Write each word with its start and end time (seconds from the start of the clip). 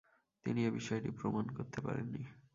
তিনি 0.45 0.59
এ 0.65 0.69
বিষয়টি 0.71 1.09
প্রমাণ 1.11 1.45
করতে 1.49 1.79
পারেননি। 1.81 2.23